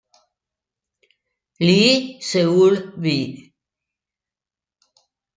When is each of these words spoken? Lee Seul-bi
Lee 1.65 1.93
Seul-bi 2.29 3.15